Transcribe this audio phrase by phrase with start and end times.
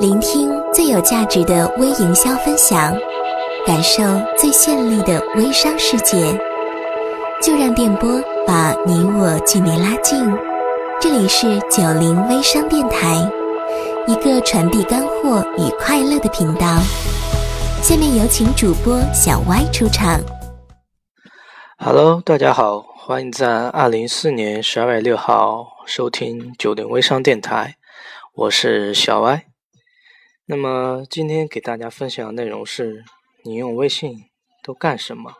[0.00, 2.96] 聆听最有价值的微营销分享，
[3.66, 4.00] 感受
[4.38, 6.16] 最绚丽的微商世界，
[7.42, 8.08] 就让电波
[8.46, 10.24] 把你我距离拉近。
[11.00, 13.28] 这里是九零微商电台，
[14.06, 16.78] 一个传递干货与快乐的频道。
[17.82, 20.20] 下面有请主播小歪出场。
[21.76, 27.74] Hello，大家好，欢迎在二零四年十二月六号收听九零微商电台，
[28.36, 29.46] 我是小歪。
[30.50, 33.04] 那么今天给大家分享的内容是：
[33.44, 34.30] 你用微信
[34.62, 35.34] 都干什么？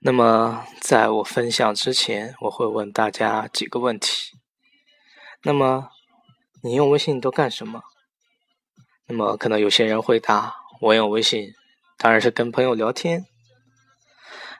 [0.00, 4.36] 那么在我分享之前，我会问大家几个问题。
[5.44, 5.88] 那么
[6.62, 7.84] 你用微信都干什么？
[9.06, 11.54] 那么可能有些人回答：我用微信
[11.96, 13.24] 当然是跟朋友聊天。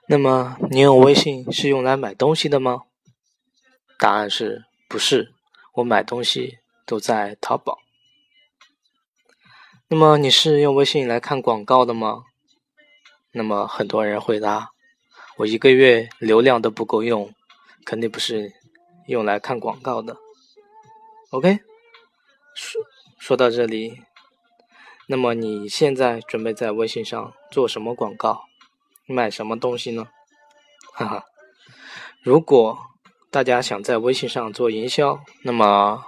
[0.09, 2.85] 那么，你用微信是用来买东西的吗？
[3.99, 5.35] 答案是不是？
[5.75, 7.77] 我买东西都在淘宝。
[9.89, 12.25] 那么，你是用微信来看广告的吗？
[13.31, 14.71] 那么，很多人回答：
[15.37, 17.33] 我一个月流量都不够用，
[17.85, 18.53] 肯定不是
[19.07, 20.17] 用来看广告的。
[21.31, 21.61] OK，
[22.53, 22.83] 说
[23.21, 24.03] 说到这里，
[25.07, 28.47] 那么你现在准备在微信上做什么广告？
[29.07, 30.09] 卖什么东西呢？
[30.95, 31.25] 哈哈，
[32.23, 32.77] 如果
[33.31, 36.05] 大家想在微信上做营销，那么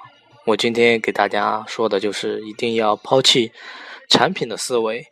[0.49, 3.53] 我今天给大家说的就是一定要抛弃
[4.09, 5.07] 产品的思维。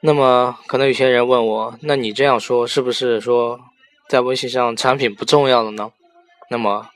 [0.00, 3.58] 那么可能有些人问我，那你这样说是不是说
[4.08, 5.90] 在微信上产品不重要了呢？
[6.48, 6.88] 那么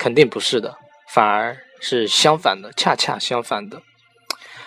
[0.00, 0.76] 肯定不是的，
[1.10, 3.80] 反而是相反的，恰恰相反的，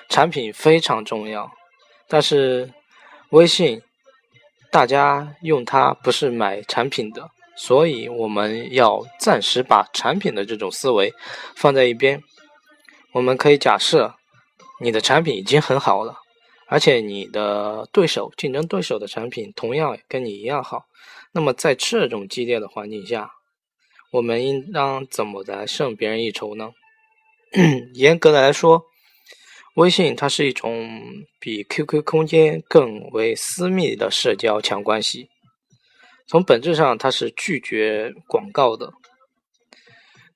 [0.08, 1.52] 产品非常重要，
[2.08, 2.72] 但是
[3.31, 3.81] 微信。
[4.72, 11.14] 大家用它不是买产品的，所以我们要暂时把产品的这种思维
[11.56, 12.22] 放在一边。
[13.16, 14.14] 我们可以假设
[14.82, 16.18] 你的产品已经很好了，
[16.68, 20.84] 而且你的对手、竞争对手的产品同样跟你一样好。
[21.32, 23.31] 那么在这种激烈的环境下，
[24.12, 26.72] 我们应当怎么来胜别人一筹呢？
[27.96, 28.84] 严格的来说。
[29.75, 30.90] 微信它是一种
[31.40, 35.30] 比 QQ 空间更为私密的社交强关系，
[36.28, 38.92] 从本质上它是拒绝广告的。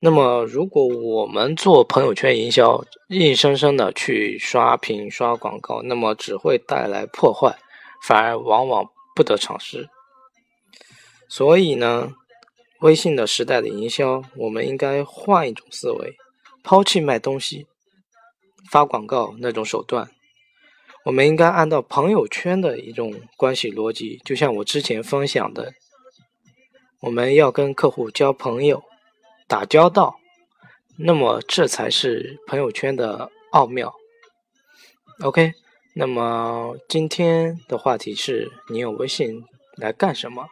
[0.01, 7.57] 那么，如果我们做朋友圈营销，硬生生的去刷屏刷广告，那么只会带来破坏，
[8.03, 9.89] 反而往往不得偿失。
[11.27, 12.13] 所以呢，
[12.79, 16.15] 微信的时代的营销，我们应该换一种思维，
[16.63, 17.67] 抛弃卖东西。
[18.71, 20.11] 发广告那种手段，
[21.03, 25.73] 我们应该按照朋友圈的一种关系逻辑，就像我之前分享的，
[27.01, 28.83] 我们要跟客户交朋友、
[29.49, 30.19] 打交道，
[30.95, 33.95] 那么这才是朋友圈的奥妙。
[35.23, 35.53] OK，
[35.95, 39.43] 那么今天的话题是你用微信
[39.75, 40.45] 来干什么？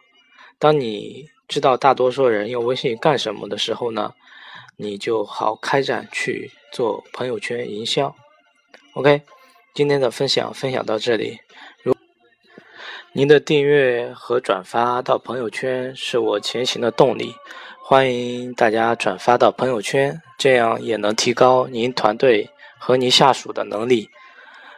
[0.58, 4.14] 当你知道大多数人用微信干什么的时候呢？
[4.76, 8.14] 你就好开展去做朋友圈营销。
[8.94, 9.22] OK，
[9.74, 11.38] 今天的分享分享到这里。
[11.84, 11.94] 如
[13.12, 17.34] 您的订阅和转发到朋友圈是我前行的动力，
[17.90, 24.10] 欢迎大家转发到朋友圈，这样也能提高您团队和您下属的能力。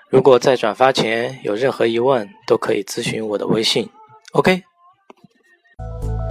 [0.08, 3.90] 如果在转发前有任何疑问，都可以咨询我的微信。
[4.30, 4.62] OK，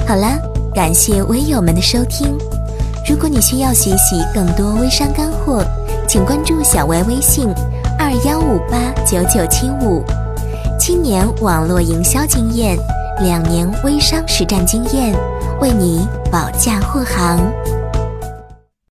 [0.07, 0.39] 好了，
[0.73, 2.37] 感谢微友们的收听。
[3.05, 5.61] 如果你需要学习更多微商干货，
[6.07, 7.49] 请关注小歪微信
[7.99, 10.01] 二幺五八九九七五，
[10.79, 12.77] 七年网络营销经验，
[13.21, 15.13] 两年微商实战经验，
[15.59, 17.39] 为你保驾护航。